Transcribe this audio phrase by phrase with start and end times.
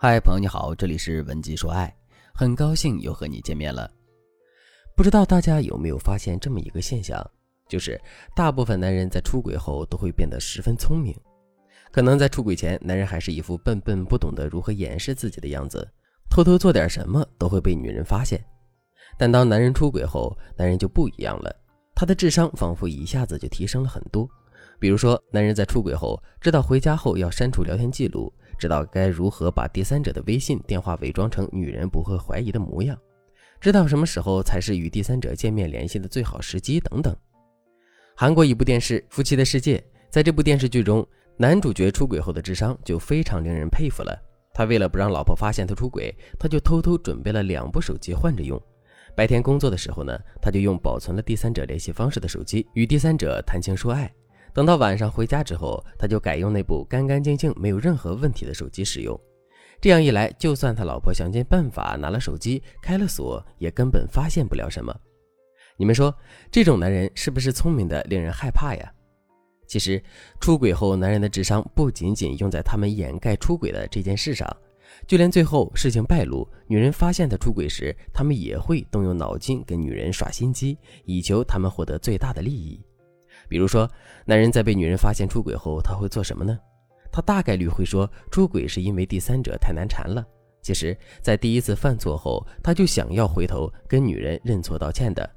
[0.00, 1.92] 嗨，朋友你好，这里是文姬说爱，
[2.32, 3.90] 很高兴又和你见面了。
[4.94, 7.20] 不知道大家有没有发现这么一个现象，
[7.68, 8.00] 就是
[8.32, 11.12] 大部分男人在出轨后都会变得十分聪明。
[11.90, 15.84] 可能在出轨前，男人还是一副笨笨不懂得如何掩饰自己的样子，
[16.30, 18.40] 偷偷做点什么都会被女人发现。
[19.18, 21.52] 但当男人出轨后，男人就不一样了，
[21.92, 24.28] 他的智商仿佛一下子就提升了很多。
[24.78, 28.32] 比如说，男人在出轨后，知道回家后要删除聊天记录。
[28.58, 32.98] 知道该如何把第三者的微信电话伪装成女人不会怀疑的模样，
[33.60, 37.16] 知道什么时候才是与第三者见面联系的最好时机等等。
[38.16, 39.78] 韩国一部电视《夫妻的世界》
[40.10, 44.18] 在这部电视剧中，男主角出轨后的智商就非常令人佩服了。
[44.52, 48.60] 他为了不让老婆发现他出轨，他就偷偷准备了两部手机换着用。
[49.14, 54.12] 白天工作的时候呢，他就用保存了第三者联系方式的手机与第三者谈情说爱。
[54.52, 59.18] 等到晚上回家之后，他就改用那部干干净净、没有任何问题的手机使用。
[59.80, 64.92] 这样一来，就算他老婆想尽办法拿了手机开了锁，也根本发现不了什么。
[65.76, 66.12] 你们说，
[66.50, 68.92] 这种男人是不是聪明的令人害怕呀？
[69.68, 70.02] 其实，
[70.40, 74.48] 出轨后男人的智商不仅仅用在他们掩盖出轨的这件事上，
[75.06, 82.82] 就连最后事情败露，女人发现他出轨时，他们也会动用脑筋跟女人耍心机，以求他们获得最大的利益。
[83.48, 83.90] 比如说，
[84.24, 86.58] 男人在被女人发现出轨后，他会做什么呢？
[87.10, 90.24] 他大概率会说出轨是因为第三者太难缠了。
[90.60, 95.28] 其实，在第一次犯错后，他就想要回头跟女人认错道歉的，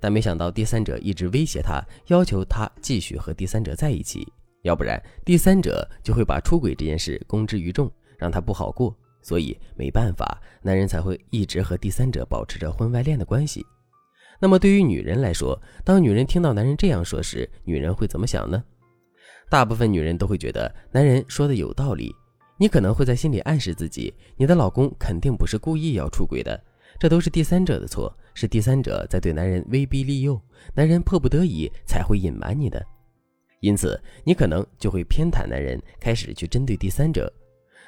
[0.00, 4.26] 但没想到第三者一直威胁他，要求他继续和第三者在一起，
[4.62, 8.96] 要不然第三者就会把出轨这件事公之于众，让他不好过。
[9.20, 13.66] 所以没办法，男人才会一直和第三者保持着婚外恋的关系。
[14.40, 18.62] 那么对于女人来说，当女人听到男人这样说时，女人会怎么想呢？
[19.50, 22.14] 大部分女人都会觉得男人说的有道理。
[22.60, 26.60] 你可能会在心里暗示自己，你的老公肯定不是故意要出轨的，
[26.98, 30.40] 这都是第三者的错，是第三者在对男人威逼利诱，
[30.74, 32.84] 男人迫不得已才会隐瞒你的。
[33.60, 37.32] 因此，你可能就会偏袒男人，开始去针对第三者。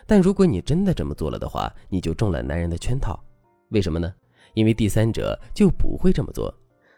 [0.06, 3.20] 但如果你真的这么做了的话，你就中了男人的圈套。
[3.70, 4.12] 为什么呢？
[4.54, 6.54] 因为第三者就不会这么做，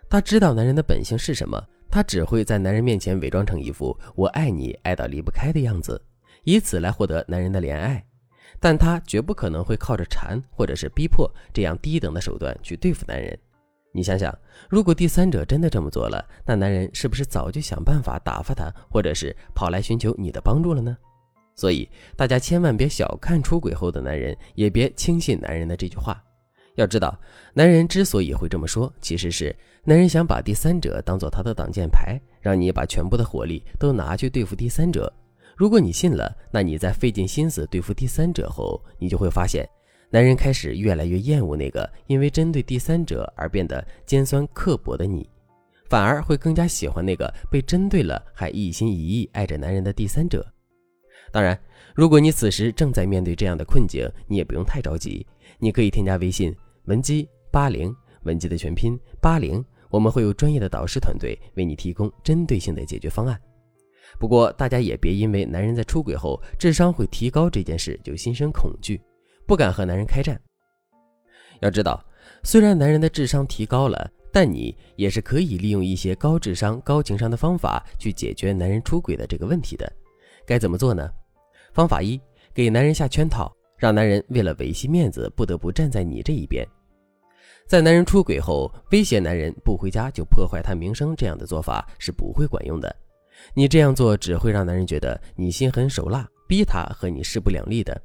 [0.09, 6.01] 他知道男人的本性是什么，他只会在男人面前伪装成一副“我爱你，爱到离不开”的样子，
[6.45, 8.05] 以此来获得男人的怜爱。
[8.61, 13.37] 但他绝不可能会靠着缠或者是逼迫这样低等的手段去对付男人。
[13.93, 14.33] 你想想，
[14.71, 20.97] 如果第三者真的这么做了，那男人是不是早就想办法打发他，或者是跑来寻求你的帮助了呢？
[21.55, 26.23] 所以，大家千万别小看出轨后的男人，也别轻信男人的这句话。
[26.77, 27.19] 要知道，
[27.53, 35.13] 男人之所以会这么说，其实是男人想把第三者当做他的挡箭牌，让你把全部的火力都拿去对付第三者。
[35.55, 39.69] 如果你信了，那你在费尽心思对付第三者后，你就会发现，
[40.09, 45.29] 男人开始越来越厌恶那个因为针对第三者而变得尖酸刻薄的你，
[45.89, 50.47] 反而会更加喜欢那个被针对了还一心一意爱着男人的第三者。
[51.33, 51.59] 当然，
[51.95, 55.27] 如果你此时正在面对这样的困境，你也不用太着急。
[55.59, 56.55] 你可以添加微信
[56.85, 57.95] 文姬八零，
[58.25, 63.41] 文姬的全拼八零，我们会有专业的导师团队为你提供针对性的解决方案。
[64.19, 69.01] 不过，大家也别因为男人在出轨后智商会提高这件事就心生恐惧，
[69.47, 70.39] 不敢和男人开战。
[71.61, 72.05] 要知道，
[72.43, 79.91] 虽然男人的智商提高了，但你也是可以利用一些高智商、高情商的方法去解决男人出轨的这个问题的。
[80.45, 81.09] 该怎么做呢？
[81.73, 82.21] 方法一，
[82.55, 83.53] 给男人下圈套。
[83.77, 86.65] 让男人为了维系面子，不得不站在你这一边。
[87.67, 92.95] 在男人出轨后，威胁男人不回家就破坏他名声，这样的做法是不会管用的。
[93.55, 98.01] 你这样做只会让男人觉得你心狠手辣，逼他和你势不两立的。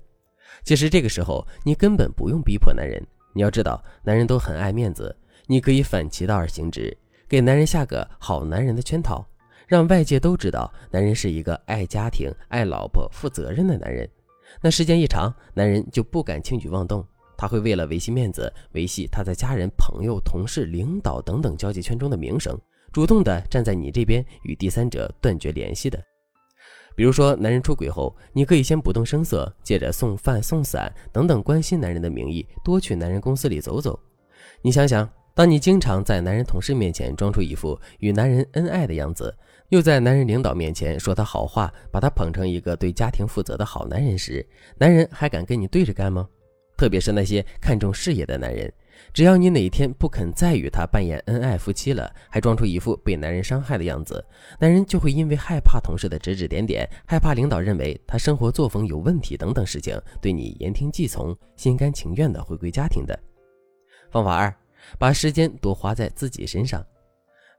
[0.64, 3.00] 其实这个时候，你根本不用逼迫男人。
[3.36, 6.98] 你要知道，男人都很爱面子，你可以反其道而行之，
[7.28, 9.24] 给男人下个好男人的圈套，
[9.68, 14.10] 让外界都知道男人是一个爱家庭、爱老婆、负责任的男人。
[14.62, 17.06] 那时间一长，男人就不敢轻举妄动，
[17.38, 22.58] 他会为了维系面子，维系他在家人、朋友、同事、领导等等交际圈中的名声，
[22.94, 26.02] 主动的站在你这边，与第三者断绝联系的。
[26.96, 34.00] 比如说，男人出轨后，你可以先不动声色，借着送饭、送伞等等关心男人的名义，多去男人公司里走走。
[34.62, 35.08] 你想想。
[35.38, 39.32] 当你经常在男人同事面前装出一副与男人恩爱的样子，
[39.70, 44.46] 又在男人领导面前说他好话，把他捧成一个对家庭负责的好男人时，
[44.78, 46.28] 男人还敢跟你对着干吗？
[46.78, 48.72] 特别是那些看重事业的男人，
[49.12, 54.24] 只要你哪天不肯再与他扮演恩爱夫妻了，还装出一副被男人伤害的样子，
[54.58, 63.20] 男人就会因为害怕同事的指指点点，害怕领导认为他生活作风有问题等等事情，对你言听计从，心甘情愿的回归家庭的。
[64.12, 64.56] 方法二，
[64.98, 66.82] 把时间多花在自己身上。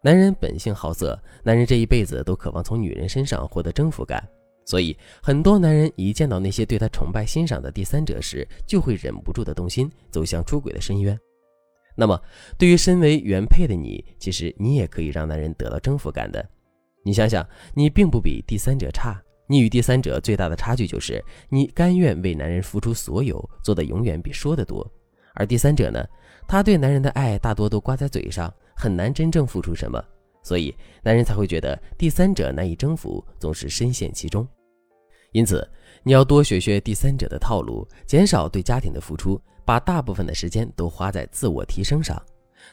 [0.01, 4.23] 男人本性好色，男人这一辈子都渴望从女人身上获得征服感。
[4.65, 11.19] 所以，很多男人一见到那些对他崇拜欣赏的第三者时，就会忍不住的动心，走向出轨的深渊。
[11.97, 12.21] 那么，
[12.57, 16.49] 对于身为原配的你，其实你也可以让男人得到征服感的。
[17.05, 17.45] 你想想，
[17.75, 24.89] 你并不比第三者差，你与第三者最大的差距就是你甘愿为男人付出所有，做的永远比说的多。
[25.35, 26.07] 而第三者呢，
[26.47, 30.01] 他对男人的爱大多都挂在嘴上，很难真正付出什么，
[30.41, 30.73] 所以
[31.03, 34.47] 男人才会觉得第三者难以征服，总是深陷其中。
[35.33, 35.69] 因此，
[36.05, 42.17] 你要多学学第三者的套路，减少对家庭的付出，把大部分的时间都花在自我提升上。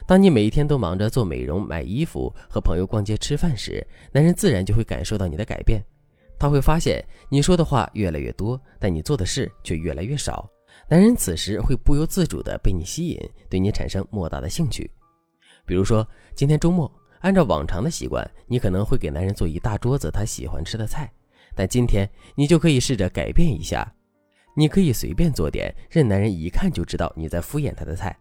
[0.06, 5.82] 当你每一天都忙着做美容、买衣服、和朋友逛街、吃饭时，男人自然就会感受到你的改变。
[6.38, 10.48] 他会发现你说的话越来越多，但你做的事却越来越少。
[10.88, 13.18] 男人此时会不由自主地被你吸引，
[13.50, 14.88] 对你产生莫大的兴趣。
[15.66, 16.90] 比如说，今天周末，
[17.20, 21.12] 按照往常的习惯，你可能会给男人做一大桌子他喜欢吃的菜。
[21.54, 23.92] 但今天你就可以试着改变一下，
[24.54, 28.16] 你可以随便做点，任男人一看就知道你在敷衍他的菜。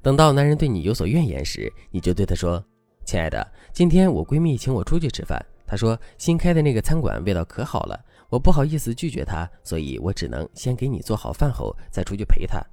[0.00, 2.64] 等到男人对你有所怨言时，你就对他说
[3.04, 12.64] ：“亲爱的，今天我闺蜜请我出去吃饭，她说新开的那个餐馆味道可好了，我不好意思拒绝她，所以我只能先给你做好饭后再出去陪她。”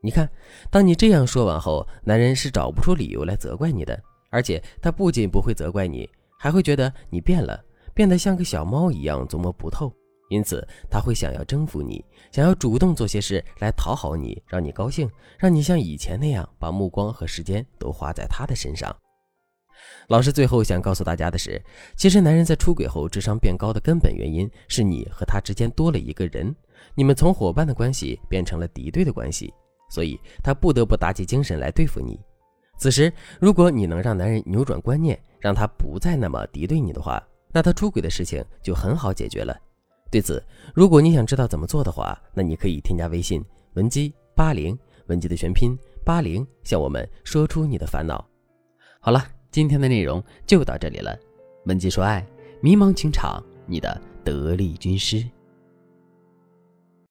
[0.00, 0.28] 你看，
[0.70, 4.00] 当你这样说完后，男人是找不出理由来责怪你的，
[4.30, 6.08] 而且他不仅不会责怪你，
[6.38, 7.64] 还会觉得你变了。
[7.94, 9.92] 变得像个小猫一样琢磨不透，
[10.30, 18.96] 因此他会想要征服你，想要主动做些事来讨好你，让你高兴，让你像以前那样把目光和时间都花在他的身上。
[20.06, 21.60] 老师最后想告诉大家的是，
[21.96, 26.54] 其实男人在出轨后智商变高的根本原因是你和他之间多了一个人，
[26.94, 29.52] 你们从伙伴的关系变成了敌对的关系，
[29.88, 32.18] 所以他不得不打起精神来对付你。
[32.78, 39.56] 此时，如果你能让男人扭转观念，让他不再那么敌对你的话，那他出轨的事情就很好解决了。
[40.10, 40.42] 对此，
[40.74, 43.44] 如果你想知道怎么做的话，那你可以添加微信
[43.74, 48.24] 文姬八零，文姬的全拼八零，向我们说出你的烦恼。
[49.00, 51.18] 好了，今天的内容就到这里了。
[51.64, 52.24] 文姬说爱，
[52.60, 55.28] 迷茫情场，你的得力军师。